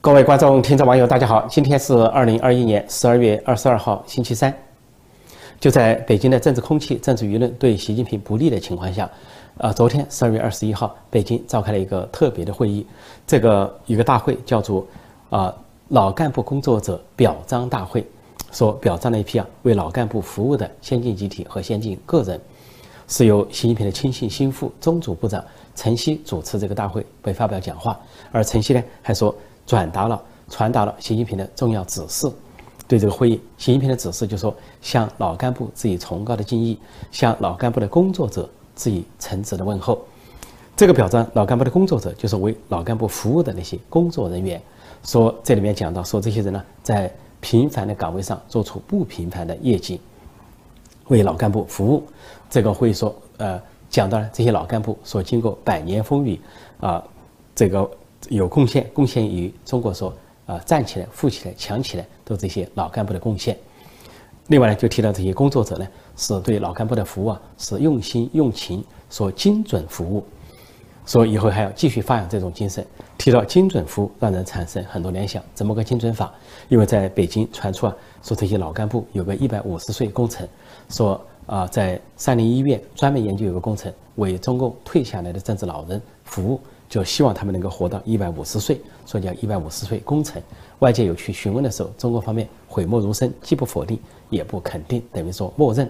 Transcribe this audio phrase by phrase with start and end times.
[0.00, 1.44] 各位观众、听众、网友，大家好！
[1.50, 4.54] 今天是二零二一年十二月二十二号，星期三。
[5.58, 9.10] 就在北京的政治空气、政治舆论对习近平不利的情况下，
[9.56, 12.86] 呃，昨天十二月二十一号，北京召开了一个特别的会议。
[13.26, 14.86] 这个一个大会叫做
[15.30, 15.52] “啊
[15.88, 18.06] 老干部工作者表彰大会”，
[18.52, 22.40] 说表彰了一批啊为老干部服务的先进集体和先进个人，
[23.08, 25.44] 是由习近平的亲信心腹、中组部长
[25.74, 27.98] 陈希主持这个大会，被发表讲话。
[28.30, 29.34] 而陈希呢，还说
[29.68, 32.26] 转达了、传达了习近平的重要指示。
[32.86, 36.78] 对这个会议，习近平的指示就说：向老干部致以崇高的敬意，
[37.12, 40.02] 向老干部的工作者致以诚挚的问候。
[40.74, 44.58] 这个表彰老干部的工作者，就是为老干部服务的那些工作人员。
[45.04, 50.00] 说这里面讲到，说这些人呢，在平凡的岗位上做出不平凡的业绩，
[51.08, 52.02] 为老干部服务。
[52.48, 56.40] 这个会说，呃，讲到了这些老干部所经过百年风雨，
[56.80, 57.04] 啊，
[57.54, 57.88] 这个
[58.28, 60.14] 有贡献，贡献于中国说。
[60.48, 63.54] 啊，站起来、富起来、强起来，都这些老干部的贡献。
[64.46, 70.24] 另外呢，就提到这些工作者呢，是对老干部的服务啊，是用心用情，说精准服务，
[71.04, 72.82] 说以后还要继续发扬这种精神。
[73.18, 76.32] 提到精准服务，让人产生很多联想，怎么个精准法？
[76.70, 80.48] 因为在北京传出啊，说这些老干部有个一百五十岁工程，
[80.88, 86.58] 说啊，在三零医院专门研究有个工程，为中共退下来的政治老人服务。
[86.88, 90.42] 就希望他们能够活到一百五十岁，所以叫一百五十岁工程。
[90.78, 93.98] 外界有去询问的时候，中国方面讳莫如深，既不否定
[94.30, 95.88] 也不肯定，等于说默认。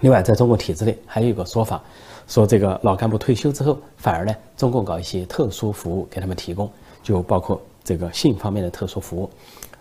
[0.00, 1.82] 另外，在中国体制内还有一个说法，
[2.28, 6.70] 说这个老干部退休之后，反而呢，中共搞一些特殊服务给他们提供，
[7.02, 9.28] 就包括这个性方面的特殊服务。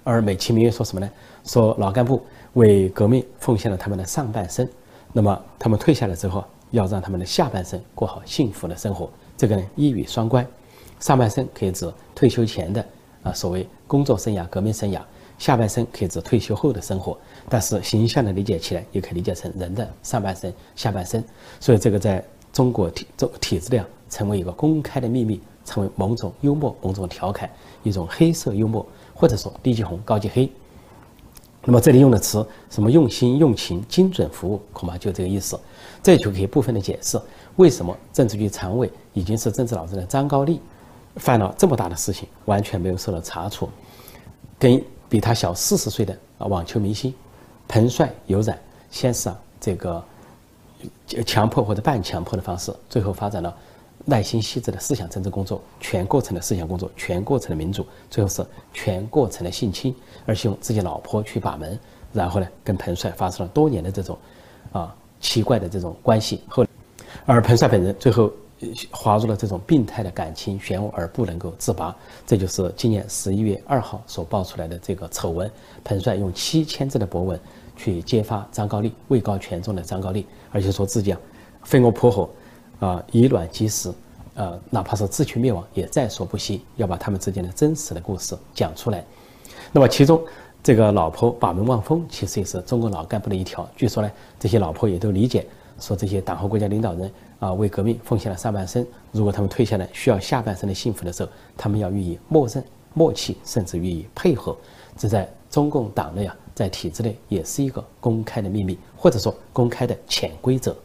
[0.03, 1.09] 而美其名曰说什么呢？
[1.45, 4.67] 说老干部为革命奉献了他们的上半生，
[5.13, 9.07] 那么他们退下来之后，要让他们的下半生过好幸福的生活。
[9.37, 10.45] 这个呢一语双关，
[10.99, 12.83] 上半生可以指退休前的
[13.21, 14.99] 啊所谓工作生涯、革命生涯，
[15.37, 17.15] 下半生可以指退休后的生活。
[17.47, 21.23] 但是形象的理解起来，也可以理解成人的上半生、下半生。
[21.59, 27.47] 所以这个在中国体中体制内，成为一个公开的秘密，成为某种幽默、某种调侃，
[27.83, 28.83] 一种黑色幽默，
[29.13, 30.49] 或者说低级红、高级黑。
[31.63, 35.59] 那么这里用的词什么用心、用情、精准服务，恐怕就这个意思。
[36.01, 37.19] 这就可以部分的解释
[37.57, 40.61] 为什么政治局常委已经是政治老师的张高丽，
[41.15, 43.67] 犯了这么大的事情，完全没有受到查处，
[44.57, 47.13] 跟比他小四十岁的啊网球明星
[47.67, 48.57] 彭帅有染，
[48.91, 50.03] 先是啊这个
[51.25, 53.55] 强迫或者半强迫的方式，最后发展了
[54.05, 59.95] 耐心细致的思想政治工作，全过程的思想工作，全过程的民主，最后是全过程的性侵，
[60.27, 61.79] 而且用自己老婆去把门，
[62.13, 64.15] 然后呢跟彭帅发生了多年的这种
[64.71, 64.95] 啊。
[65.19, 66.63] 奇怪的这种关系，后，
[67.25, 68.31] 而彭帅本人最后
[68.91, 71.95] 滑入了这种病态的感情漩涡而不能够自拔，
[72.25, 75.49] 这就是今年十一月二号所爆出来的这个丑闻。
[75.83, 77.39] 彭帅用七千字的博文
[77.75, 81.19] 去揭发张高丽，位高权重的张高丽，而且说自己啊
[81.63, 82.29] 飞蛾扑火，
[82.79, 83.91] 啊以卵击石，
[84.35, 89.03] 呃哪怕是自取灭亡也在所不惜，要把他们之间的真实的故事讲出来。
[89.71, 90.21] 那么其中。
[90.63, 93.65] 这个老婆把门望风，其实也是中国老干部的一条。
[93.77, 95.47] 据说呢，这些老婆也都理解，
[95.79, 104.57] 说这些党和国家领导人啊，为革命奉献了上半生，如果他们退下来需要下半生的幸福的时候，他们要予以默认、默契，甚至予以配合。
[104.97, 110.75] 这在中共党内啊，在体制内也是一个公开的秘密，或者说公开的潜规则。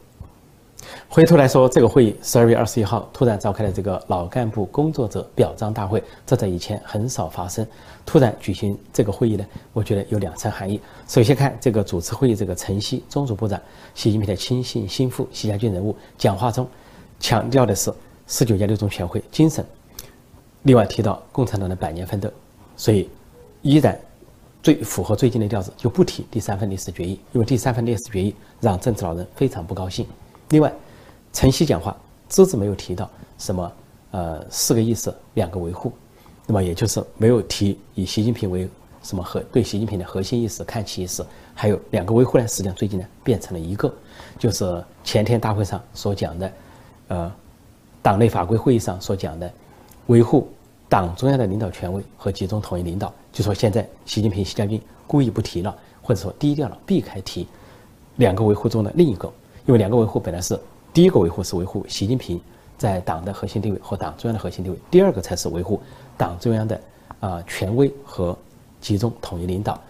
[1.09, 7.67] 回头来说，这个会议十二月二十一号突然召开了这个老干部工作者表彰大会，这在以前很少发生。
[8.05, 10.81] 突然举行这个会议呢，我觉得有两层含义。
[11.07, 13.61] 首先看这个主持会议这个陈希中组部长，
[13.95, 16.67] 习近平的亲信心腹、习家军人物，讲话中
[17.21, 17.93] 强调的是
[18.27, 19.65] 十九届六中全会精神，
[20.63, 22.29] 另外提到共产党的百年奋斗，
[22.77, 23.09] 所以
[23.63, 23.97] 依然
[24.63, 30.07] 最符合最近的调子，就不提第三份历史决议，因为第三份历史决议让政治老人非常不高兴。
[30.53, 30.71] 另外，
[31.33, 31.97] 陈希讲话
[32.29, 33.09] 只字没有提到
[33.39, 33.73] 什么
[34.11, 35.91] 呃四个意思两个维护，
[36.47, 38.69] 那么也就是没有提以习近平为
[39.03, 43.91] 什么核对习近平的核心意识看齐意识，还有两个维护呢，实际上最近呢变成了一个，
[44.39, 46.53] 就是前天大会上所讲的，
[47.09, 47.33] 呃，
[48.03, 49.51] 党内法规会议上所讲的
[50.09, 50.47] 维护
[50.87, 57.49] 党中央的领导权威和集中统一领导，就说现在习近平习家军故意不提了，或者说低调了，避开提
[58.17, 59.33] 两个维护中的另一个。
[59.67, 60.59] 因为两个维护本来是
[60.93, 62.41] 第一个维护是维护习近平
[62.77, 65.81] 在党的核心地位和党中央的核心地位，第二个才是维护
[66.17, 66.81] 党中央的
[67.21, 68.37] 啊权威和
[68.81, 69.81] 集中统一领导。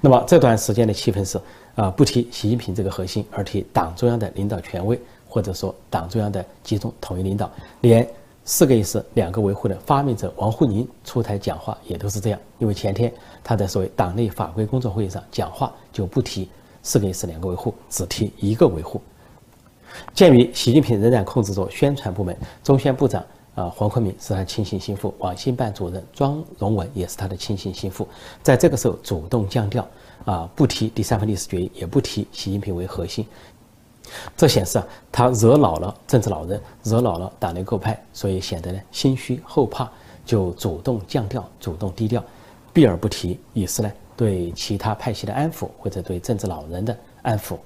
[0.00, 1.40] 那么这段时间的气氛是
[1.74, 7.50] 啊不提习近平这个核心，而提党中央的领导权威或者说党中央的集中统一领导，
[7.82, 8.08] 连
[8.44, 13.12] 四个意思两个维护的发明者王沪宁出台讲话也都是这样，因为前天
[13.44, 16.48] 他在所谓党内法规工作会议上讲话就不提
[16.86, 19.02] 四个意思两个维护，只提一个维护。
[20.14, 23.24] 鉴于习近平仍然控制着宣传部门，中宣部长
[23.56, 28.06] 啊黄坤明是他亲信心腹，网信办主任庄荣文也是他的亲信心腹，
[28.40, 29.84] 在这个时候主动降调
[30.24, 33.26] 啊，不提第三份历史决议，也不提习近平为核心。
[34.36, 39.90] 这显示啊，他惹恼了政治老人，惹恼了党内各派，所以显得呢心虚后怕，
[40.24, 42.22] 就主动降调，主动低调，
[42.72, 47.56] 避而不提，以示呢对其他派系的安抚，或者对政治老人的安抚。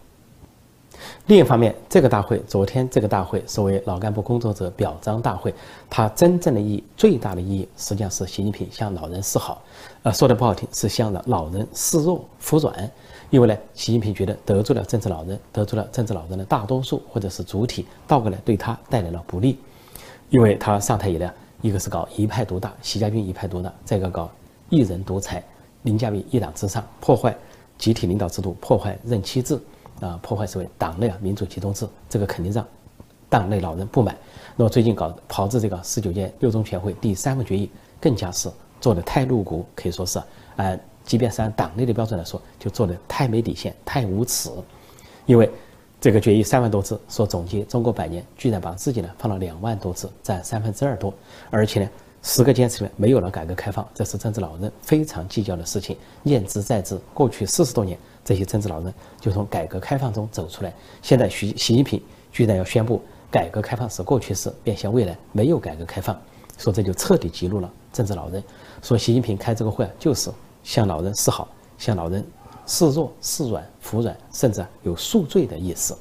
[1.27, 5.55] 另一方面，这个大会，昨天这个大会，所谓老干部工作者表彰大会，
[5.89, 9.63] 它真正的意义，最大的意义，实际上是习近平向老人示好，
[10.03, 12.91] 呃，说的不好听，是向着老人示弱、服软。
[13.31, 19.57] 因为呢，习近平觉得得罪了政治老人，得罪了政治老人的大多数或者是主体，倒过来对他带来了不利。
[20.29, 21.33] 因为他上台以来，
[21.63, 24.29] 一个是搞一派独大，习家军一派独大；再一个搞
[24.69, 25.43] 一人独裁，
[25.83, 27.37] 凌驾于一党之上，破坏
[27.79, 29.61] 集体领导制度，破坏任期制，
[30.01, 32.67] 啊，破坏所谓党内啊民主集中制，这个肯定让
[33.29, 34.17] 党内老人不满。
[34.57, 38.51] 那么最近搞炮制这个十九届六中全会第三份决议，更加是
[38.81, 40.19] 做的太露骨，可以说是
[40.57, 40.77] 啊。
[41.03, 44.49] 即便是按党内的标准来说，就做的太没底线、太无耻。
[45.27, 45.51] 因为
[46.01, 51.13] 这个决议三万多字，说总结中国百年，居然把自己呢放了两万多字，占三分之二多。
[51.51, 51.91] 而且呢，
[52.23, 55.97] 十个坚持里面没有了改革开放，这是政治老人非常计较的事情。
[56.23, 60.73] 念之在之，过去四十多年，这些政治老人就从改革开放中走出来。
[61.03, 66.21] 现在习习近平居然要宣布改革开放是过去式，面向未来没有改革开放，
[66.59, 68.43] 说这就彻底激怒了政治老人。
[68.83, 70.31] 说习近平开这个会啊就是。
[70.63, 72.23] 向老人示好，向老人
[72.67, 75.97] 示弱、示软、服软，甚至有赎罪的意思。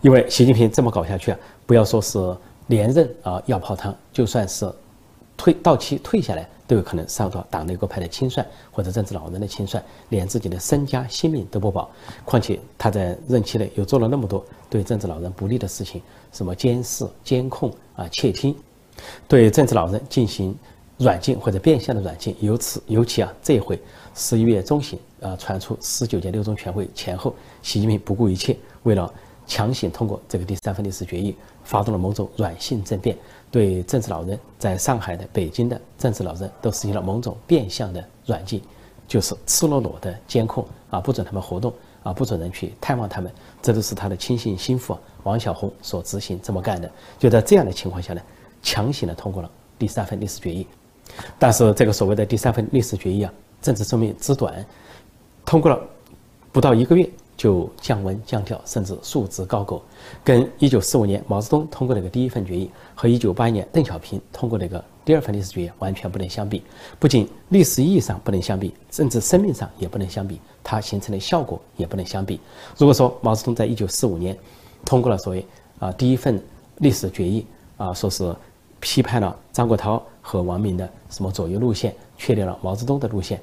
[0.00, 2.18] 因为习近平这么搞下去啊，不要说是
[2.68, 4.64] 连任啊要泡汤，就算是
[5.40, 11.88] 退到期退下来，都有可能受到党内各派的清算或者政治老人的清算，连自己的身家性命都不保。
[12.26, 18.54] 况且他在任期内又做了那么多对政治老人不利的事情，什么监视、监控啊、窃听，
[19.26, 20.54] 对政治老人进行。
[20.98, 23.80] 软禁或者变相的软禁，由此尤其啊，这回
[24.14, 29.10] 十一月中旬啊，传出十九届六中全会前后，习近平不顾一切，为了
[29.46, 31.34] 强行通过这个第三份历史决议，
[31.64, 33.16] 发动了某种软性政变，
[33.50, 38.62] 对政治老人在上海的、北京的政治老人都实行了某种变相的软禁，
[39.08, 46.90] 就是赤裸裸的监控啊，不准他们活动啊，不准人去探望他们，这都是他的亲信心腹王小红所执行这么干的。
[47.18, 48.22] 就在这样的情况下呢，
[48.62, 50.66] 强行的通过了第三份历史决议。
[51.38, 54.64] 但是这个所谓的第三份历史决议啊，政治寿命之短，
[55.44, 55.80] 通过了
[56.52, 57.10] 不到一个月
[57.40, 59.80] 就降温降调，甚至束之高阁，
[60.22, 66.62] 跟一九四五年毛泽东通过那个第一份决议和一九八一年邓小平通过那个第二份历史决议完全不能相比。
[66.98, 72.38] 不仅历史意义上不能相比，甚至生命上也不能相比，它形成的效果也不能相比。
[72.76, 74.36] 如果说毛泽东在一九四五年
[74.84, 75.46] 通过了所谓
[75.78, 76.38] 啊第一份
[76.76, 77.46] 历史决议
[77.78, 78.36] 啊，说是
[78.80, 79.98] 批判了张国焘。
[80.22, 83.40] 和王明的什么左右路线，确立了毛泽东的路线，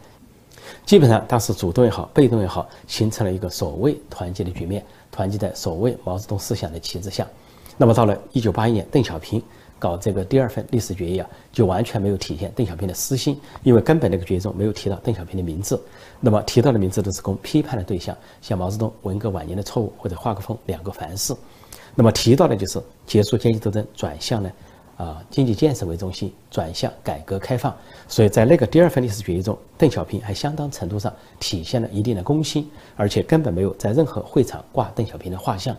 [0.86, 7.28] 基本上当时主动也好，被动也好，形成了一个所谓团结的局面，团结在所谓毛泽东思想的旗帜下。
[7.78, 9.42] 那么到了一九八一年，邓小平
[9.78, 15.80] 搞这个第二份历史决议啊，就完全没有体现邓小平的私心，因为根本那个决议中没有提到邓小平的名字，
[16.20, 21.36] 那么提到的名字都是供批判的对象，像毛泽东文革晚年的错误或者华国锋两个凡是，
[21.94, 24.52] 那么提到的就是结束阶级斗争，转向呢。
[24.98, 27.74] 啊，经济建设为中心，转向改革开放。
[28.08, 35.78] 所以在那个第二份历史决议中，邓小平还相当程度上体现了一定的公心，而且根本没有在任何会场挂邓小平的画像。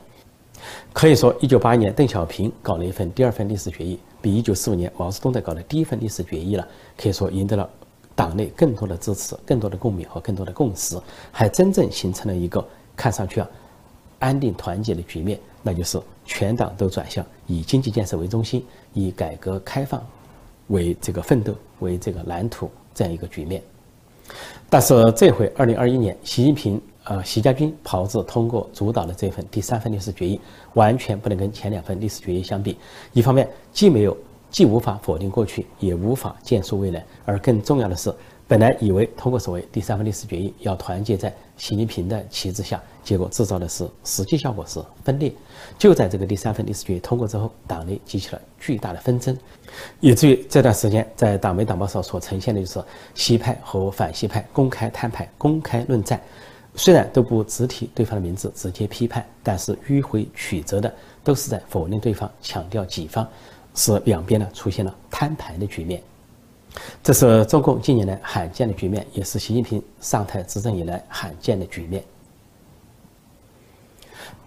[0.92, 7.68] 可以说，一九八一年邓小平搞了一份第二份历史决议，比一九四五年毛泽东在搞的第一份历史决议了，可以说赢得了
[8.14, 10.96] 党内更多的支持、更多的共鸣和更多的共识，
[11.30, 12.64] 还真正形成了一个
[12.96, 13.48] 看上去啊
[14.18, 18.64] 安定团结的局面，那就是全党都转向以经济建设为中心。
[18.94, 20.04] 以改革开放
[20.68, 23.62] 为这个奋斗为这个蓝图这样一个局面，
[24.68, 30.40] 但是这回二零二一年，习近平呃习家军炮制通过主导的这份第三份历史决议，
[30.74, 32.76] 完全不能跟前两份历史决议相比。
[33.12, 34.16] 一方面既没有
[34.50, 38.12] 既无法否定过去，也无法建树未来，而更重要的是。
[38.48, 45.30] 本来以为通过所谓第三份历史决议要团结在习近平的旗帜下，结果制造的是实际效果是分裂。
[45.78, 49.36] 就在这个第三份历史决议通过之后，党内激起了巨大的纷争，
[50.00, 52.82] 以至于这段时间在党媒党报上所呈现的就是
[53.14, 56.18] 西派和反西派公开摊牌、公开论战，
[56.74, 60.90] 虽然都不直提对方的名字直接批判，但是迂回曲折的
[61.22, 63.28] 都是在否定对方，强调己方。
[63.74, 66.02] 使两边呢出现了摊牌的局面。
[67.02, 72.02] 这是中共近年来罕见的局面，也是习近平上台执政以来罕见的局面。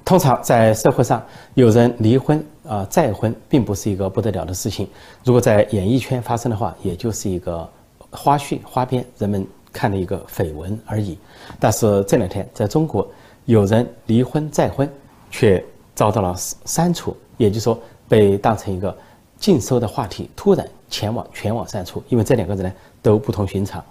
[0.03, 1.23] 通常在社会上，
[1.53, 4.87] 有人离婚啊再婚，并不是一个不得了的事情。
[5.23, 7.69] 如果在演艺圈发生的话，也就是一个
[8.09, 11.17] 花絮、花边，人们看的一个绯闻而已。
[11.59, 13.07] 但是这两天，在中国，
[13.45, 14.91] 有人离婚再婚，
[15.29, 15.63] 却
[15.95, 16.35] 遭到了
[16.65, 18.95] 删除，也就是说，被当成一个
[19.41, 22.01] 禁收的话题，突然前往全网删除。
[22.07, 23.83] 因为这两个人呢都不同寻常。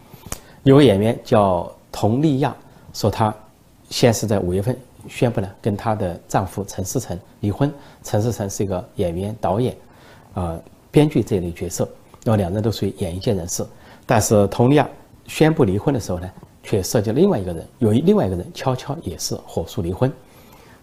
[0.63, 2.57] 有个演员叫佟丽娅，
[2.95, 3.35] 说她
[3.91, 4.75] 先是在五月份。
[5.09, 7.73] 宣布了跟她的丈夫陈思诚离婚。
[8.03, 9.75] 陈思诚是一个演员、导演，
[10.35, 11.89] 呃，编剧这一类角色。
[12.23, 13.65] 那么两人都属于演艺界人士。
[14.05, 14.87] 但是佟丽娅
[15.27, 16.31] 宣布离婚的时候呢，
[16.63, 20.13] 却涉及了另外一个人，有一另外一个人悄悄也是火速离婚。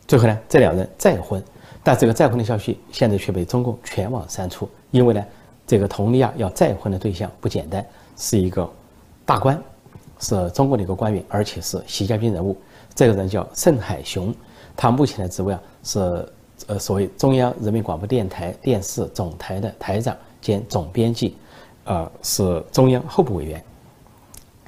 [0.07, 1.39] 最后呢，这两人再婚，
[1.87, 5.23] 但这个再婚的消息现在却被中共全网删除，因为呢，
[5.65, 7.85] 这个佟丽娅要再婚的对象不简单，
[8.17, 8.69] 是一个
[9.25, 9.57] 大官，
[10.19, 12.57] 是中国的一个官员，而且是习家军人物。
[12.93, 14.35] 这个人叫盛海雄，
[14.75, 16.29] 他目前的职位啊是
[16.67, 21.37] 呃所谓中央人民广播电台电视总台的台长兼总编辑，
[21.85, 23.63] 呃是中央候补委员。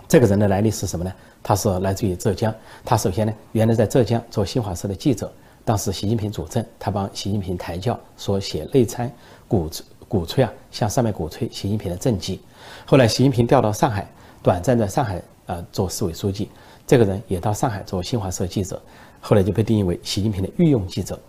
[0.07, 1.11] 这个人的来历是什么呢？
[1.43, 2.55] 他是来自于浙江。
[2.85, 5.29] 他首先呢，原来在浙江做新华社的记者，
[5.69, 9.07] 当时习近平主政，他帮习近平抬轿，说写内参，
[9.47, 9.69] 鼓
[10.07, 12.41] 鼓吹啊，向上面鼓吹习近平的政绩。
[12.87, 14.09] 后来习近平调到上海，
[14.41, 16.49] 短暂在上海呃做市委书记。
[16.87, 18.81] 这个人也到上海做新华社记者，
[19.21, 21.19] 后来就被定义为习近平的御用记者，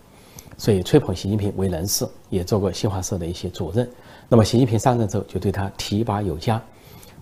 [0.57, 3.87] 所以吹捧习近平为人士，也做过新华社的一些主任。
[4.27, 6.59] 那么习近平上任之后，就对他提拔有加，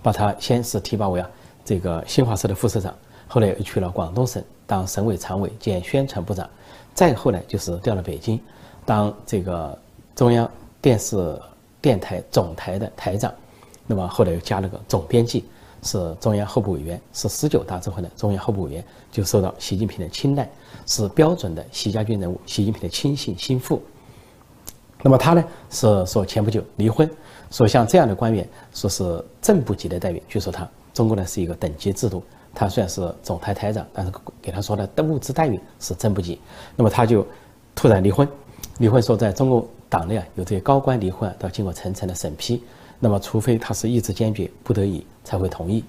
[0.02, 1.30] 把他先是提拔为啊
[1.66, 2.96] 这个新华社的副社长，
[3.32, 6.50] 后来又去了广东省当省委常委兼宣传部长，
[6.92, 8.38] 再后来就是调到北京
[8.84, 9.78] 当这个
[10.16, 10.50] 中央
[10.82, 11.40] 电视
[11.80, 13.32] 电台总台的台长，
[13.86, 15.44] 那么后来又加了个总编辑。
[15.82, 20.46] 是中央候补委员，是十九大之后的中央候补委员，就受到习近平的青睐，
[20.84, 23.80] 是标准的习家军人物，习近平的亲信心腹。
[25.02, 27.10] 那么他呢，是说前不久离婚，
[27.50, 32.22] 说像这样的官员，说是正部级的待遇，据说他中国呢是一个等级制度，
[32.54, 36.40] 他虽然是总台台长，但是给他说的物质待遇是真不济。
[36.76, 37.26] 那么他就
[37.74, 38.28] 突然离婚，
[38.78, 42.62] 离婚说在中国党内啊，有这些高官离婚都要经过层层的审批。
[43.02, 45.82] 那么，除非他是意志坚决、不得已才会同意，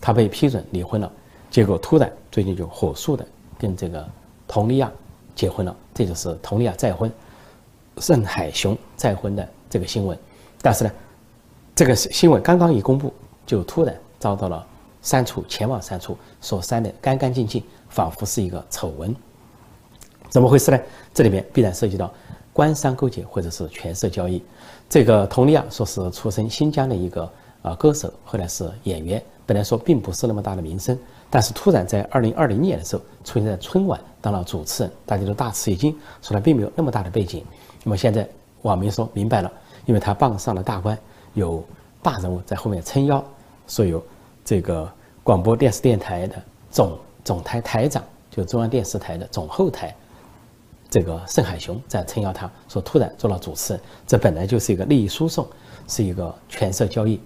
[0.00, 1.12] 他被批准离婚了，
[1.50, 3.26] 结果突然最近就火速的
[3.58, 4.08] 跟这个
[4.48, 4.90] 佟丽娅
[5.34, 7.12] 结婚了，这就是佟丽娅再婚，
[7.98, 10.18] 盛海雄再婚的这个新闻。
[10.62, 10.90] 但是呢，
[11.74, 13.12] 这个新闻刚刚一公布，
[13.44, 14.66] 就突然遭到了
[15.04, 19.14] 删除，前往删除，所删的干干净净，仿佛是一个丑闻。
[20.30, 20.80] 怎么回事呢？
[21.12, 22.12] 这里面必然涉及到
[22.52, 24.42] 官商勾结或者是权色交易。
[24.88, 27.30] 这个佟丽娅说是出身新疆的一个
[27.62, 30.98] 啊歌手，后来是演员，本来说并不是那么大的名声，
[31.30, 35.92] 但是突然在二零二零年的时候出现在春晚当了主持人，大家都大吃一惊，
[36.22, 37.44] 说他并没有那么大的背景。
[37.84, 38.28] 那么现在
[38.62, 39.52] 网民说明白了，
[39.84, 40.98] 因为他傍上了大官，
[41.34, 41.62] 有
[42.02, 43.22] 大人物在后面撑腰，
[43.68, 44.02] 说有
[44.44, 44.90] 这个
[45.22, 49.94] 广播电视电台的总总台台长，就中央电视台的总后台。
[50.90, 55.44] 这个盛海雄在撑腰，他说突然做了主持人，这本来就是一个利益输送，
[55.88, 57.18] 是一个权色交易。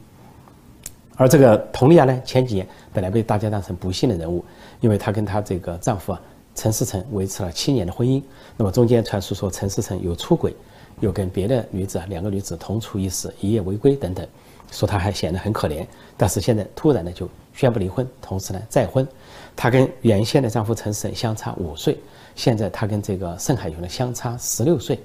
[1.16, 4.42] 而这个佟丽娅呢，前几年本来被大家当成不幸的人物，
[4.80, 6.22] 因为她跟她这个丈夫啊
[6.54, 8.22] 陈思成维持了七年的婚姻，
[8.56, 10.54] 那么中间传出说陈思成有出轨，
[11.00, 14.26] 又跟别的女子啊两个女子同处一室，一夜违规等等，
[14.70, 15.87] 说她还显得很可怜。
[16.16, 19.06] 但是现在突然呢就宣布离婚，同时呢再婚，
[19.54, 21.98] 她跟原先的丈夫陈思诚相差五岁。
[22.34, 25.00] 现在他跟这个盛海雄呢相差十六岁，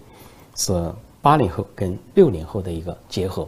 [0.55, 0.71] 是
[1.19, 3.47] 八零后跟六零后的一个结合。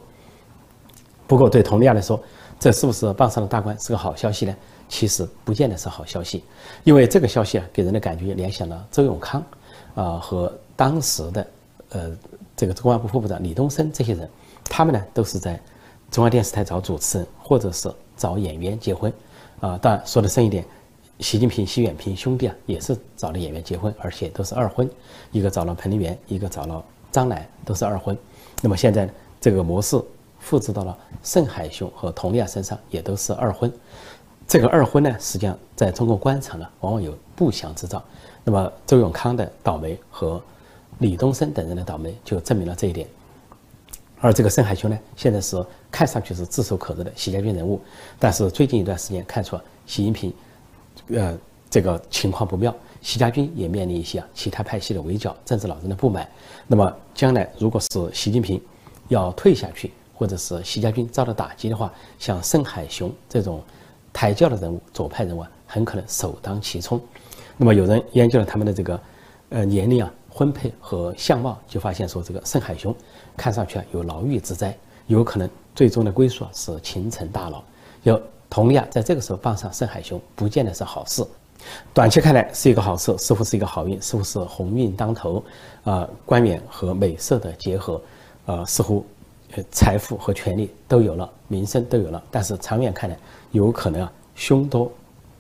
[1.28, 2.20] 不过对佟丽娅来说，
[2.60, 4.56] 这是不是傍上了大官是个好消息呢？
[4.90, 6.44] 其实不见得是好消息，
[6.84, 9.44] 因为这个消息啊，给人的感觉联想了周永康，
[9.94, 11.48] 啊和当时的
[11.90, 12.18] 呃
[12.56, 14.28] 这个公安部副部长李东生这些人，
[14.64, 15.60] 他们呢都是在
[16.16, 19.12] 中央电视台找主持人或者是找演员结婚，
[19.60, 20.64] 啊当然说的深一点。
[21.20, 24.90] 习近平、习远平兄弟啊，也是找了演员结婚，而且都是二婚，
[25.34, 26.82] 一个找了彭丽媛，一个找了
[27.12, 28.18] 张楠，都是二婚。
[28.62, 29.10] 那么现在
[29.42, 30.02] 这个模式
[30.40, 33.70] 复制到了盛海雄和佟丽娅身上，也都是二婚。
[34.48, 38.02] 这个二婚呢，实际上在中国官场呢，往往有不祥之兆。
[38.46, 40.42] 那么周永康的倒霉和
[41.00, 43.06] 李东生等人的倒霉，就证明了这一点。
[44.26, 47.80] 而这个盛海雄呢，现在是看上去是炙手可热的习家军人物，
[48.18, 49.56] 但是最近一段时间看出
[49.86, 50.34] 习近平。
[51.10, 51.38] 呃，
[51.70, 56.28] 这个情况不妙，习家军也面临一些其他派系的围剿、政治老人的不满。
[56.66, 58.60] 那么将来如果是习近平
[59.10, 63.62] 要退下去，或者是习家军遭到打击的话，像盛海雄这种
[64.12, 67.00] 抬轿的人物，左派人物很可能首当其冲。
[67.58, 69.00] 那么有人研究了他们的这个
[69.50, 72.96] 呃年龄啊、婚配和相貌，就发现说这个盛海雄
[73.36, 74.76] 看上去啊有牢狱之灾，
[75.08, 77.62] 有可能最终的归宿是秦城大牢。
[78.04, 81.26] 有佟丽娅在这个时候傍上盛海雄，不见得是好事。
[81.94, 85.44] 短期看来是一个好事，似乎是一个好运，似乎是鸿运当头，
[85.84, 88.00] 啊，官员和美色的结合，
[88.46, 89.04] 呃，似乎，
[89.56, 92.24] 呃，财富和权力都有了，名声都有了。
[92.30, 93.18] 但是长远看来，
[93.52, 94.92] 有可能啊，凶多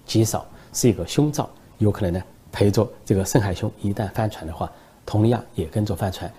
[0.05, 1.47] 吉少，是一个凶兆，
[1.77, 4.71] 有可能呢，陪着这个盛海雄一旦翻船的话，
[5.05, 6.31] 佟丽娅也跟着翻船。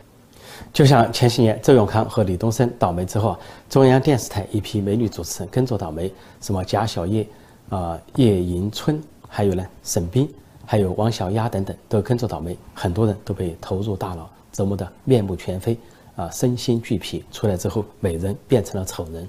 [0.73, 3.37] 就像前些年周永康和李东生倒霉之后，
[3.69, 7.27] 中央电视台一批美女主持人跟着倒霉，什么贾小叶，
[7.69, 9.03] 啊，叶迎春。
[9.29, 10.27] 还有呢，沈冰，
[10.65, 15.77] 还有王小丫等等，都跟着倒霉，很多人都被投入大牢，折磨得面目全非，
[16.15, 17.25] 啊，身心俱疲。
[17.33, 19.29] 出来之后，美人变成了丑人。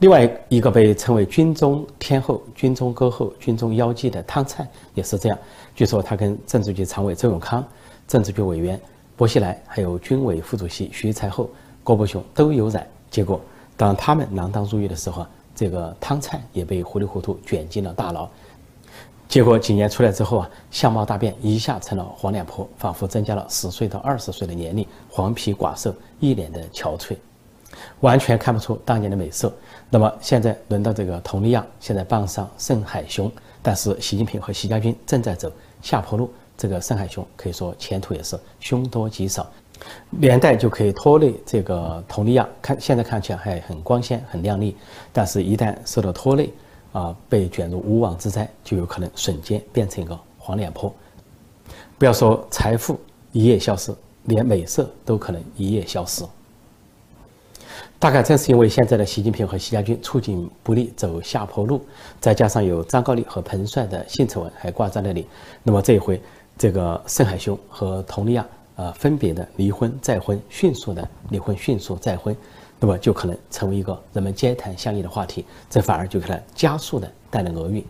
[0.00, 5.38] 另外一个被称为“军中天后”、“军中歌后”、“军中妖姬”的汤灿也是这样。
[5.76, 7.64] 据说他跟政治局常委周永康、
[8.08, 8.80] 政治局委员
[9.16, 11.48] 薄熙来，还有军委副主席徐才厚、
[11.84, 12.84] 郭伯雄都有染。
[13.10, 13.40] 结果，
[13.76, 18.28] 当他们锒铛入狱的时候，这个汤灿也被糊里糊涂卷进了大牢。
[19.28, 27.16] 结果几年出来之后啊，相貌大变，一下成了黄脸婆，仿佛增加了十岁到二十岁的年龄，黄皮寡瘦，一脸的憔悴，
[28.00, 29.52] 完全看不出当年的美色。
[29.90, 33.30] 那么现在轮到这个佟丽娅，现在傍上盛海雄，
[33.62, 39.50] 但是习近平和习家军正在走下坡路，这个盛海雄可以说前途也是凶多吉少，
[40.20, 42.48] 连带就可以拖累这个佟丽娅。
[42.62, 44.76] 看现在看起来还很光鲜、很亮丽，
[45.12, 46.52] 但是一旦受到拖累。
[46.94, 50.94] 啊，被卷入无妄之灾，就有可能瞬间变成一个黄脸婆。
[51.98, 53.00] 不要说财富
[53.32, 53.92] 一夜消失，
[54.26, 56.24] 连美色都可能一夜消失。
[57.98, 61.84] 大概正是因为现在的习近平和习家军处境不利，走下坡路，
[62.20, 65.26] 再加上有张高丽和彭帅的性丑闻还挂在那里，
[65.64, 66.22] 那么这一回，
[66.56, 72.36] 这个盛海雄和佟丽娅啊，分别的离婚再婚，迅速的离婚，迅速再婚。
[72.80, 77.82] 那么就可能成为一个人们皆谈相议的话题，这反而就给他加速的带来厄运，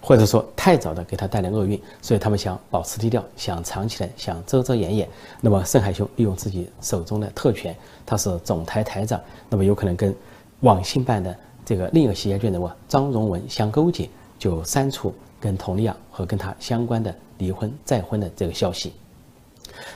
[0.00, 5.08] 或者说太早的给他带来厄运，所以他们想保持低调，想藏起来，想遮遮掩掩。
[5.40, 7.74] 那么盛海雄利用自己手中的特权，
[8.06, 10.14] 他是总台台长，那么有可能跟
[10.60, 18.92] 网信办的这个另一个洗家军人物张荣文相勾结，就删除跟佟丽娅和跟他相关的离婚再婚的这个消息。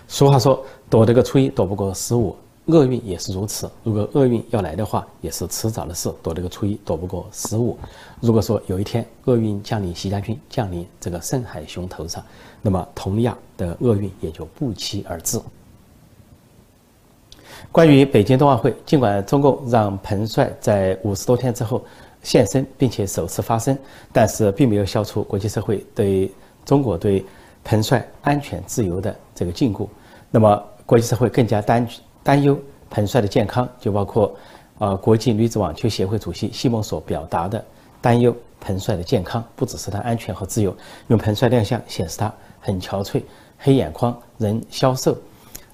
[0.06, 2.36] 俗话说，躲得个初一，躲不过十五。
[2.66, 6.12] 厄运也是如此，如果厄运要来的话，也是迟早的事。
[6.22, 7.78] 躲这个初一，躲不过十五。
[8.20, 12.22] 如果说有一天厄运降临习家军，降临这个盛海雄头上，
[12.60, 15.40] 那么佟丽娅的厄运也就不期而至。
[17.72, 21.82] 关于北京冬奥会，尽管中共让彭帅在五十多天之后
[22.22, 23.76] 现身，并且首次发声，
[24.12, 26.32] 但是并没有消除国际社会对
[26.64, 27.24] 中国对
[27.64, 29.88] 彭帅安全自由的这个禁锢。
[30.30, 31.86] 那么国际社会更加担。
[32.20, 32.58] 担忧
[32.90, 34.36] 彭帅的健康，就包括，
[34.78, 37.64] 呃，国际女子网球协会主席西蒙所表达的
[38.02, 38.36] 担忧。
[38.60, 40.76] 彭帅的健康不只是他安全和自由，
[41.06, 43.22] 用彭帅亮相显示他很憔悴，
[43.56, 45.16] 黑眼眶，人消瘦，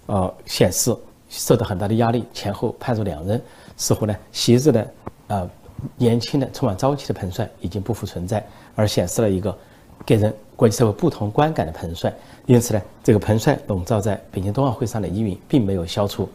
[0.07, 0.95] 呃，显示
[1.29, 2.25] 受到很大的压力。
[2.33, 3.43] 前后判若两人，
[3.77, 4.95] 似乎呢，昔日的，
[5.27, 5.51] 呃，
[5.97, 8.45] 年轻的、充满朝气的彭帅已经不复存在，
[8.75, 9.57] 而显示了一个
[10.05, 12.13] 给人国际社会不同观感的彭帅。
[12.47, 16.29] 因此呢，这个彭帅笼罩在北京冬奥会上的疑云并没有消除。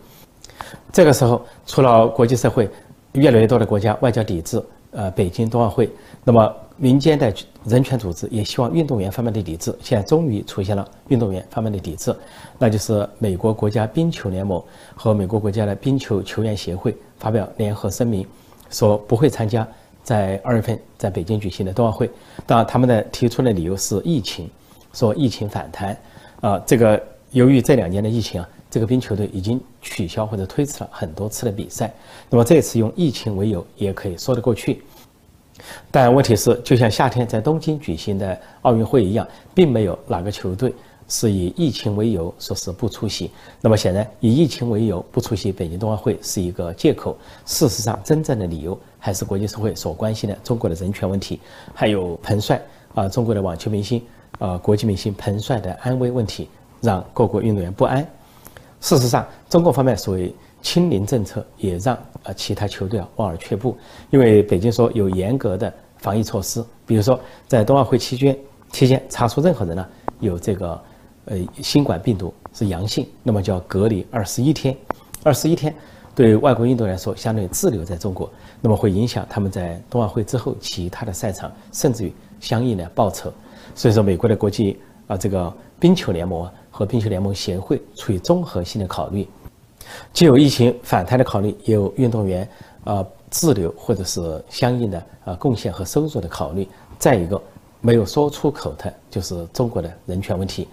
[0.92, 2.70] 这个时候，除了国际社会，
[3.14, 5.90] 越来越多的国家外交抵制，呃，北京冬奥会。
[6.24, 7.34] 那么，民间的
[7.66, 9.74] 人权组织也希望运动员方面的抵制。
[9.82, 12.16] 现在终于出现了运动员方面的抵制，
[12.58, 14.62] 那就是美国国家冰球联盟
[14.96, 18.26] 和美国国家的冰球球员协会发表联合声明，
[18.70, 19.68] 说不会参加
[20.04, 22.10] 在二月份在北京举行的冬奥会。
[22.46, 24.50] 当然，他们的提出的理由是疫情，
[24.94, 25.98] 说疫情反弹。
[26.42, 27.02] 啊，这个
[27.32, 28.50] 由于这两年的疫情啊。
[28.72, 31.92] 这个冰球队已经取消或者推迟了很多次的比赛，
[32.30, 34.84] 那么这次用疫情为由也可以说得过去。
[35.90, 40.72] 但问题是，就像夏天在东京举行的奥运会一样，并没有哪个球队
[41.10, 43.30] 是以疫情为由说是不出席。
[43.60, 47.18] 那么显然，以疫情为由不出席北京冬奥会是一个借口。
[47.46, 51.40] 事实上，真正的理由还是国际社会所关心的中国的人权问题，
[51.74, 52.62] 还有彭帅
[52.94, 54.02] 啊，中国的网球明星
[54.38, 56.48] 啊，国际明星彭帅的安危问题，
[56.80, 58.08] 让各国运动员不安。
[58.80, 63.76] 事实上，中国方面所谓“清零”政策也让呃其他球队啊望而却步，
[64.10, 68.38] 因为北京说有严格的防疫措施，比如说在冬奥会期间
[68.72, 69.86] 期间查出任何人呢
[70.20, 70.82] 有这个
[71.30, 74.76] 呃新冠病毒是阳性，那么就要隔离二十一天，
[75.24, 75.74] 二十一天
[76.14, 78.30] 对外国运动员来说相当于滞留在中国，
[78.62, 83.32] 那么会影响他们在冬奥会之后其他的赛场，甚至于相应的报酬。
[83.76, 89.28] 所以说，美国的国际啊这个冰球联盟和冰球联盟协会出于综合性的考虑，
[90.12, 92.50] 既有疫情反弹的考虑，也有运动员
[92.84, 96.68] 啊滞留或者是相应的啊贡献和收入的考虑。
[96.98, 97.40] 再一个，
[97.80, 100.68] 没有说出口的就是中国的人权问题。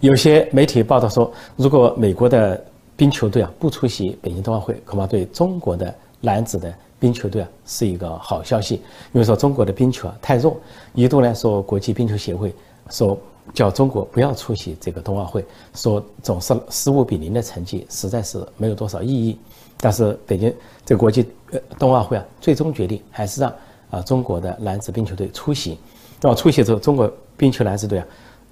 [0.00, 2.62] 有些媒体报道说，如果美国的
[2.96, 8.76] 冰球队啊不出席北京冬奥会，恐怕对中国的男子的冰球队啊是一个好消息。
[9.12, 10.56] 因为说中国的冰球啊太弱，
[10.94, 12.54] 一度来说国际冰球协会
[12.90, 13.16] 说
[13.54, 19.38] 叫中国不要出席这个冬奥会，说总是十五比零的成绩实在是没有多少意义。
[19.78, 20.52] 但是北京
[20.84, 23.52] 这国际呃冬奥会啊，最终决定还是让
[23.90, 25.78] 啊中国的男子冰球队出席。
[26.20, 28.06] 那么出席之后，中国冰球男子队啊。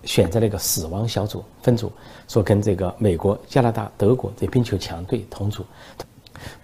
[0.05, 1.93] 选择了一个死亡小组分组，
[2.27, 5.65] 说跟这个美国、加拿大、德国这冰球强队同组，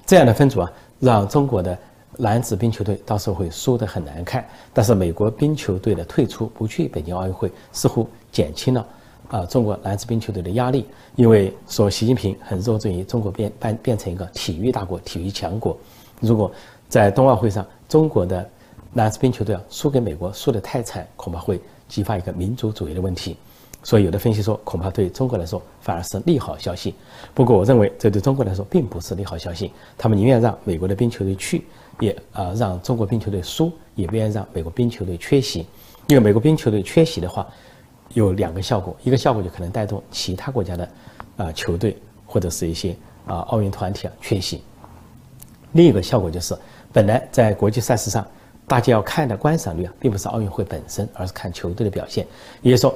[0.07, 1.79] 这样的分组啊，让中国的
[2.17, 4.43] 男子冰球队到时候会输得很难看。
[4.73, 8.87] 但是美国冰球队的退出不去北京奥运会，似乎减轻了
[9.29, 15.77] 啊中国男子冰球队的压力，因为说习近平很热衷于中国变变变成一个体育大国、体育强国。
[16.21, 16.51] 如果
[16.89, 18.49] 在冬奥会上中国的
[18.95, 21.61] 男子冰球队啊输给美国输得太惨，恐怕会。
[21.89, 23.37] 激发一个民族主义的问题，
[23.83, 26.95] 所以有的分析说，恐怕对中国来说反而是利好消息。
[27.33, 29.71] 不过，我认为这对中国来说并不是利好消息。
[29.97, 31.65] 他们宁愿让美国的冰球队去，
[32.01, 35.67] 也啊让中国冰球队输，也不愿让美国冰球队缺席。
[36.09, 37.47] 因为美国冰球队缺席的话，
[38.15, 40.89] 有两个效果：一个效果就可能带动其他国家的
[41.37, 41.97] 啊球队
[42.27, 42.97] 或者是一些
[43.27, 44.59] 啊奥运团体啊缺席；
[45.73, 46.57] 另一个效果就是，
[46.93, 48.27] 本来在国际赛事上。
[48.69, 52.27] 大家要看的观赏率啊，并不是奥运会本身，而是看球队的表现。
[52.63, 52.93] 也就是说，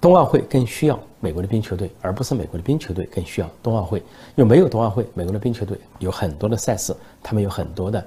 [0.00, 3.98] 冬奥会更需要美国的冰球队，而不是美国的冰球队更需要冬奥会。
[4.34, 8.04] 因为没有冬奥会，美国的冰球队有很多的赛事，他们有很多的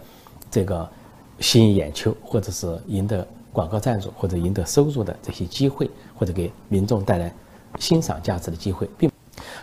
[0.51, 0.87] 这个
[1.39, 7.33] 吸引眼球，或者是赢得广告赞助，或者赢得收入的这些机会，或者给民众带来
[7.79, 9.09] 欣赏价值的机会，并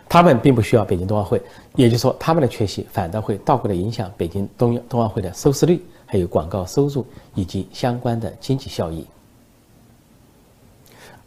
[0.09, 1.41] 他们并不需要北京冬奥会。
[1.77, 5.85] 也就是说，他们的缺席反倒会倒过来影响北京冬冬奥会的收视率。
[6.15, 9.05] 还有广告收入以及相关的经济效益。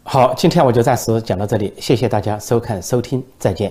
[0.02, 3.70] 好，今天我就暂时讲到这里，谢谢大家收看收听，再见。